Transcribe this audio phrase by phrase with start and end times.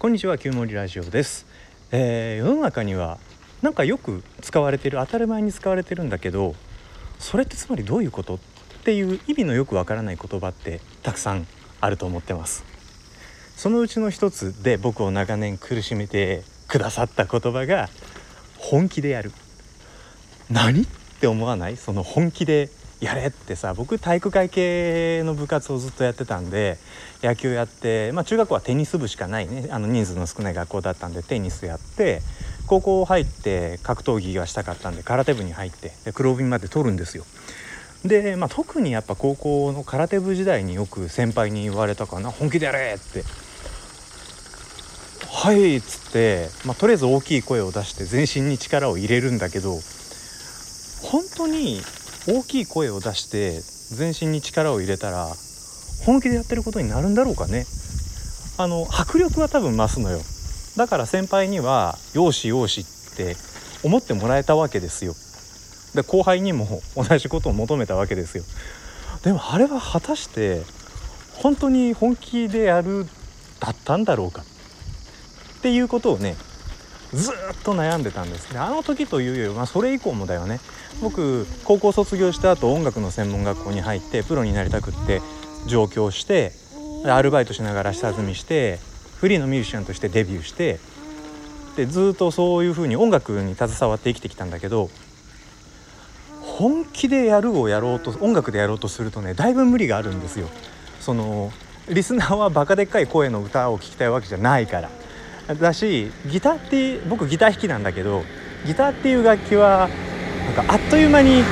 [0.00, 1.44] こんにちは旧森ラジオです、
[1.92, 3.18] えー世の中には
[3.60, 6.54] なんかよく使われてる当たり前に使われてるんだけど
[7.18, 8.38] それってつまりどういうことっ
[8.82, 11.46] ていう意味のよくわからない言葉ってたくさん
[11.82, 12.64] あると思ってます。
[13.58, 17.90] そのうちの一つで僕を長年苦しめてくださった言葉が
[18.56, 19.32] 本気でやる。
[20.50, 20.86] 何っ
[21.20, 21.76] て思わない？
[21.76, 22.70] その本気で
[23.00, 26.76] やれってさ僕体育会系の部活をずっとやってたんで
[27.22, 32.20] 野球やって、まあ、中学校はテニス部しかないねあの人数の少ない学校だったんでテニスやって
[32.66, 37.24] 高校入って格闘技がしたかったんで空手部に入ってで黒帯まで取るんですよ。
[38.04, 43.24] で、まあ、特にやっぱ高校の空手部時代によく先輩に言われたかな「本気でやれ!」って
[45.28, 49.78] 「はい」っつって、まあ、とりあえず大きい声を出して全身に力を入れるんだけど
[51.02, 51.82] 本当に
[52.28, 53.60] 大きい声を出して
[53.96, 55.28] 全身に力を入れたら
[56.04, 57.66] 本気でやってることになるんだろうかね。
[58.58, 60.20] あの迫力は多分増すのよ。
[60.76, 62.82] だから先輩には「よしよし」
[63.12, 63.36] って
[63.82, 65.14] 思ってもらえたわけですよ。
[65.94, 68.44] で後輩にも同じことを求めたわけですよ。
[69.22, 70.62] でもあれは果たして
[71.34, 73.06] 本当に本気でやる
[73.60, 76.36] だったんだろうかっていうことをね
[77.12, 78.52] ずっと悩んでたんです。
[78.52, 80.60] であの時というよりまあそれ以降もだよね。
[81.00, 85.22] 僕高校卒業した後音楽の専門学校に入ってプロになりたくって
[85.66, 86.52] 上京して
[87.06, 88.78] アルバイトしながら下積みして
[89.16, 90.78] フリーのミュージシャンとしてデビューして
[91.76, 94.90] でずっとそういう風に音楽に携わって生きてきたんだけど
[96.42, 100.48] 本気でやるをやろうと音楽でやろうとするとねだいぶ無理があるんですよ。
[101.00, 101.50] その
[101.88, 104.90] リスナーはバカでっかい声の歌を聴きたいわけじゃないから。
[105.54, 108.24] だしギターって僕ギター弾きなんだけど
[108.66, 109.88] ギターっていう楽器は
[110.56, 111.42] なんかあっという間に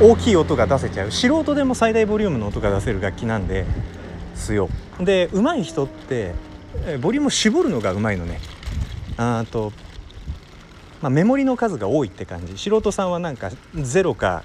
[0.00, 1.10] 大きい音が出せちゃう。
[1.10, 3.66] 素人でも最大ボリュームの音が出せる楽器なんで
[4.34, 4.68] すよ。
[4.98, 6.34] で上手い人って
[7.00, 8.40] ボリュームを絞るのが上手いのね。
[9.16, 9.72] あと、
[11.02, 12.56] まあ、メモリの数が多いって感じ。
[12.56, 14.42] 素人さんはなんか0か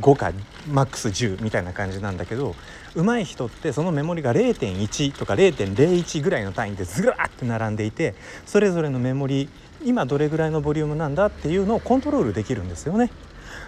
[0.00, 0.32] 5か
[0.68, 2.54] マックス10みたいな感じなんだけど
[2.94, 8.14] 上手い人ってそのメモリが0.1とか0.01ぐらいの単位でずらーって並んでいて
[8.46, 9.48] それぞれのメモリ
[9.84, 13.10] 今どれぐらいのボリュームなんだっていうのをコントロールできるんですよね。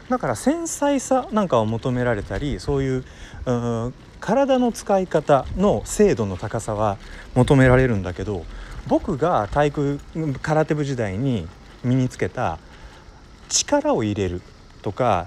[0.09, 3.05] だから繊細さなんかを求められたりそういう
[3.47, 6.97] う体の使い方の精度の高さは
[7.35, 8.45] 求められるんだけど
[8.87, 10.01] 僕が体育
[10.43, 11.47] 空手部時代に
[11.85, 12.59] 身につけた
[13.49, 14.43] 力を入れる
[14.83, 15.27] とか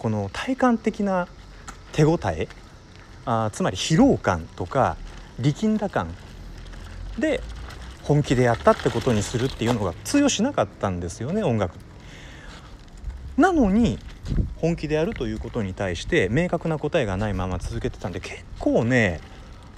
[0.00, 1.28] この体感的な
[1.92, 2.48] 手応え
[3.26, 4.96] あつまり疲労感とか
[5.38, 6.14] 力んだ感
[7.18, 7.42] で
[8.02, 11.76] 本気でやったってことにするっていうのが通用しなかったんですよね音楽。
[13.36, 13.98] なのに
[14.56, 19.20] 本気でやるということに対して明確な答えがないまま続けてたんで結構ね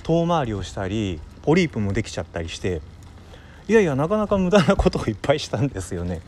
[0.04, 2.80] 遠回りをしたりポリープもできちゃったりして
[3.66, 6.20] いやいやなかなか無駄なことをいっぱいしたんですよね。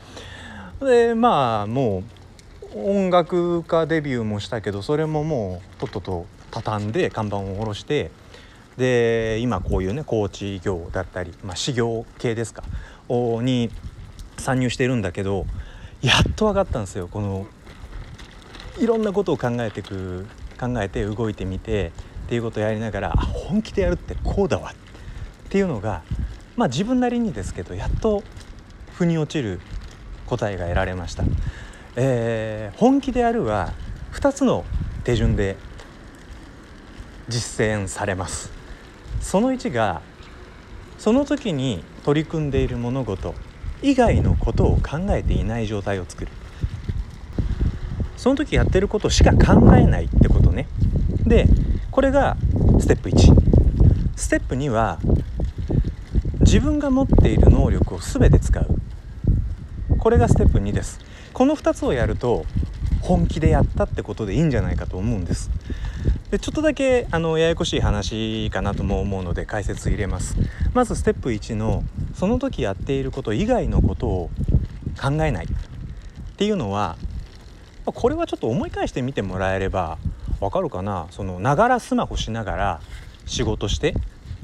[0.80, 2.23] でまあもう
[2.74, 8.10] 音楽家デビューもしたけどそれももうとっとと畳んで看板を下ろして
[8.76, 12.64] で今こういうねコーチ業だったり、まあ、修行系ですか
[13.08, 13.70] に
[14.38, 15.46] 参入してるんだけど
[16.02, 17.46] やっと分かったんですよこの
[18.80, 20.26] いろんなことを考えてく
[20.58, 21.92] 考えて動いてみて
[22.24, 26.02] っていうことをやりながら本気でやるってこうだわっていうのが
[26.56, 28.24] まあ自分なりにですけどやっと
[28.94, 29.60] 腑に落ちる
[30.26, 31.22] 答えが得られました。
[31.96, 33.72] えー本気でやるは
[34.12, 34.64] 2つの
[35.04, 35.56] 手順で
[37.28, 38.50] 実践されます。
[39.20, 40.02] その1が
[40.98, 43.34] その時に取り組んでいる物事
[43.82, 46.30] 以外のことを考えていない状態を作る。
[48.16, 50.66] その時やってることしか考えないってことね。
[51.24, 51.46] で
[51.90, 52.36] これが
[52.80, 53.34] ステップ1
[54.16, 54.98] ステップ2は
[56.40, 58.66] 自分が持っている能力を全て使う。
[59.98, 60.98] これがステップ2です。
[61.34, 62.46] この2つをやると
[63.02, 65.50] 本気でやったってことでいいんじゃないかと思うんです。
[66.30, 70.36] でちょっとだけあのややこしい話かなとも思うので解説入れます。
[70.72, 74.30] まずステップ1のその時やっていること以外のことを
[75.00, 75.48] 考えないっ
[76.36, 76.96] ていうのは
[77.84, 79.98] これはちょっと思い返してみてもらえれば
[80.40, 81.08] わかるかな？
[81.10, 82.80] そのながらスマホしながら
[83.26, 83.94] 仕事して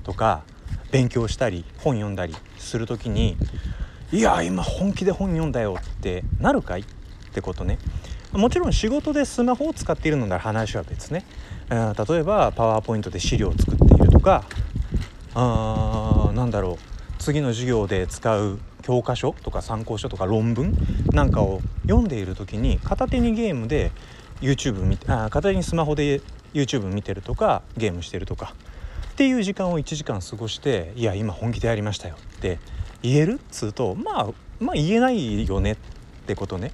[0.02, 0.42] とか
[0.90, 3.36] 勉強したり本読んだりする時に
[4.12, 6.80] 「いや今本気で本読んだよ」ってなるかい？
[6.80, 6.84] っ
[7.32, 7.78] てことね。
[8.32, 11.24] もちろん仕事でスマホを使っているのなら話は別ね、
[11.68, 11.76] 例
[12.16, 14.44] えばパワーポイントで資料を作っているとか。
[15.34, 16.76] あーなんだろう。
[17.20, 20.74] 次の授業で使う教科書とか参考書とか論文
[21.12, 23.92] なんかを読んでいる時に片手にゲームで
[24.40, 26.20] YouTube 見てあ片手にスマホで
[26.54, 28.54] YouTube 見てるとかゲームしてるとか。
[29.12, 32.58] っていう時間を1時間過ごして「いや今本気でやりましたよ」って
[33.02, 33.34] 言える？
[33.34, 34.28] っつうとまあ
[34.60, 35.76] まあ言えないよねっ
[36.26, 36.72] てことね。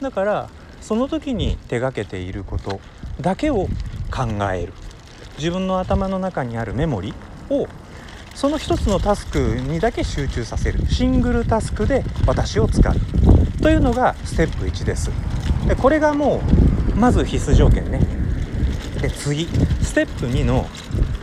[0.00, 0.50] だから
[0.80, 2.80] その時に手がけていること
[3.20, 3.68] だけを
[4.10, 4.72] 考える。
[5.38, 7.12] 自分の頭の中にあるメモリ
[7.50, 7.66] を
[8.34, 10.86] その一つのタスクにだけ集中させる。
[10.88, 12.94] シングルタスクで私を使う。
[13.62, 15.10] というのがステップ1です。
[15.66, 16.42] でこれがも
[16.92, 18.00] うまず必須条件ね。
[19.00, 19.46] で次。
[19.82, 20.66] ステップ2の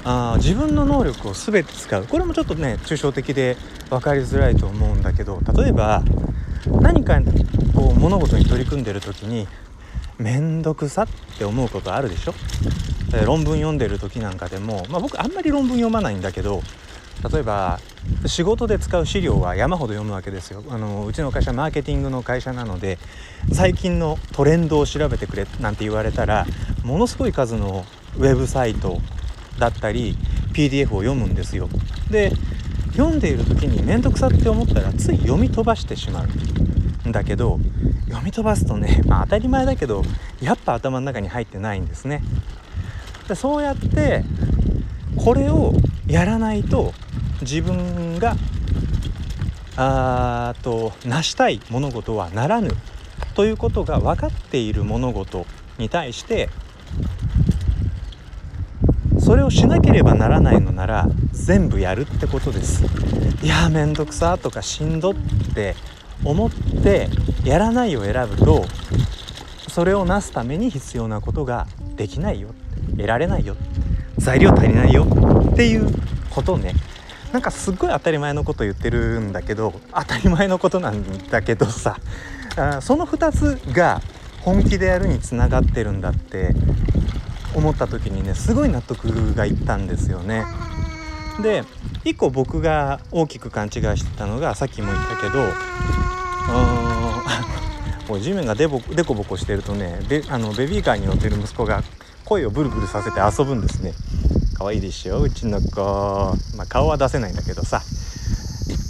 [0.03, 2.05] あ自分の能力を全て使う。
[2.05, 3.57] これもちょっとね抽象的で
[3.89, 6.03] 分かりづらいと思うんだけど例えば
[6.81, 7.19] 何か
[7.75, 9.47] こう物事に取り組んでる時に
[10.17, 11.07] 面倒くさっ
[11.37, 12.33] て思うことあるでしょ？
[13.25, 16.61] 論文読んでる時なんかでも、まあ、僕あんまり論文読まないんだけど
[17.31, 17.79] 例えば
[18.25, 20.63] 仕事で使う資料は山ほど読むわけですよ。
[20.69, 22.97] あのうちの会社マーケティングの会社なので
[23.51, 26.45] 最近のトレンドを調べてくれなんて言われたら
[26.83, 27.85] ものすごい数の
[28.17, 28.99] ウェブサイト
[29.59, 30.15] だったり
[30.53, 31.69] PDF を読むんですよ。
[32.09, 32.31] で
[32.93, 36.25] 読んでいる時に面倒くさって思ったらつい読み飛ばしてしま
[37.05, 37.59] うんだけど
[38.07, 40.03] 読み飛ばすとね、まあ、当たり前だけど
[40.41, 42.21] やっぱ頭の中に入ってないんですね。
[43.27, 44.23] でそうやって
[45.15, 45.73] これを
[46.07, 46.93] やらないと
[47.41, 48.35] 自分が
[49.77, 52.71] あと成したい物事はならぬ
[53.35, 55.45] ということが分かっている物事
[55.77, 56.49] に対して
[59.31, 62.83] それをしなければならないのなら全部やるってことです。
[63.41, 65.15] いやめんどくさとかしんどっ
[65.55, 65.73] て
[66.25, 66.51] 思っ
[66.83, 67.07] て
[67.45, 68.65] やらないを選ぶと
[69.69, 72.49] それをなすために必要なことができないよ。
[72.97, 73.55] 得られないよ。
[74.17, 75.07] 材料足りないよ。
[75.49, 75.87] っていう
[76.29, 76.73] ことね。
[77.31, 81.95] なんかすっごい当たり前のこと言ってるんだけど当たり前のことなんだけどさ。
[82.57, 84.01] あその2つが
[84.41, 86.53] 本気でやるにつながってるんだって。
[87.55, 90.45] 思った時にねすごい納得がいったんですよね。
[91.41, 91.63] で
[92.03, 95.39] 1個僕が大きく勘違いしてたのがさっきも言ったけど
[98.07, 101.83] も う地面がデボデコボコしてるとねベあのベビーカーに乗ってる息子が
[102.25, 103.93] 声をブルブルさせて遊ぶんですね。
[104.61, 105.81] 可愛いでしょうちの子、
[106.55, 107.81] まあ、顔は出せないんだけどさ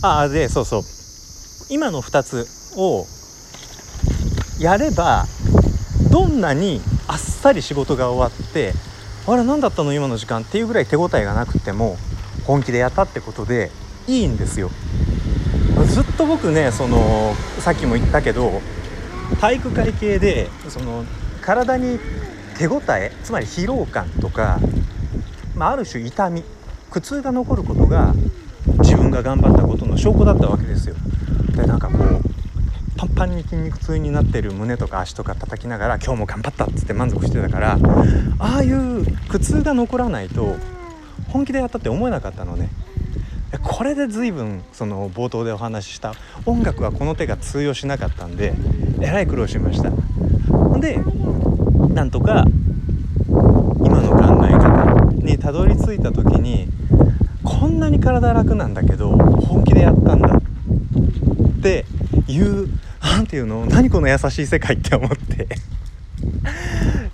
[0.01, 0.81] ああでそうそう
[1.69, 3.05] 今の2つを
[4.59, 5.25] やれば
[6.11, 6.81] どんなに
[7.11, 8.71] あっさり仕事が終わって
[9.27, 11.97] あれ何だったの今の時間っていうぐらい手応えがなくても
[12.45, 13.69] 本気でやったってことで
[14.07, 14.71] いいんですよ
[15.87, 18.61] ずっと僕ねそのさっきも言ったけど
[19.41, 21.03] 体育会系でその
[21.41, 21.99] 体に
[22.57, 24.59] 手応えつまり疲労感とか
[25.53, 26.43] まあ、ある種痛み
[26.89, 28.13] 苦痛が残ることが
[28.79, 30.95] 自分が頑張ったことの証拠だったわけですよ。
[31.55, 32.30] でなんかこう
[33.01, 37.79] パンパンに筋肉痛になってる胸とか足とか叩きながら今日も頑張ったっつって満足してたから
[38.37, 40.55] ああいう苦痛が残らないと
[41.29, 42.69] 本気でやったって思えなかったのね。
[43.63, 46.13] これで随分その冒頭でお話しした
[46.45, 48.53] 音楽はこの手が通用しなかったんで
[49.01, 49.89] えらい苦労しました。
[50.79, 50.99] で
[51.95, 52.45] なんとか
[53.27, 56.67] 今の考え方にたどり着いた時に
[57.43, 61.85] こんなに体楽なんだけど本気でやったんだって
[62.27, 62.69] いう
[63.01, 63.65] 何て言うの？
[63.65, 65.47] 何この優しい世界って思って。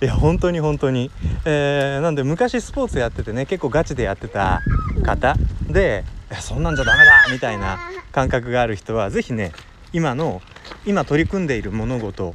[0.00, 1.10] いや本当に本当に、
[1.44, 4.62] えー、なんで昔スポーツやっててね結構ガチでやってた
[5.02, 5.34] 方。
[5.68, 6.04] で
[6.40, 7.80] そんなんじゃダメだみたいな
[8.12, 9.52] 感覚がある人は是非ね
[9.92, 10.40] 今の
[10.86, 12.34] 今取り組んでいる物事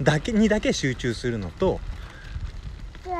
[0.00, 1.80] だけにだけ集中するのと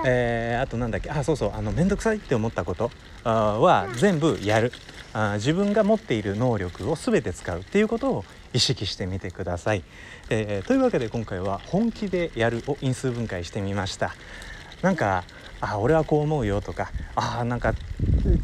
[0.05, 1.11] えー、あとなんだっけ？
[1.11, 2.91] あそうそうあの面倒くさいって思ったこと。
[3.25, 4.73] は全部やる。
[5.13, 8.25] あ自分が持っている能力を全て使うっていうことを
[8.57, 9.83] 意識してみてください、
[10.31, 14.15] えー、というわけで今回は本気でやるを因数分解してみました。
[14.83, 15.25] なんか
[15.61, 17.73] あ俺はこう思うよとかあなんか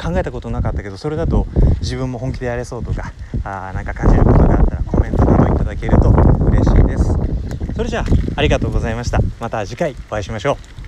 [0.03, 1.47] 考えたことなかったけどそれだと
[1.81, 3.13] 自分も本気でやれそうとか
[3.45, 7.05] あなんか感じることがあったらコメントなどいただけると嬉しいです。
[7.75, 8.05] それじゃあ
[8.37, 9.21] ありがとうございました。
[9.41, 10.82] また次回お会いしましょう。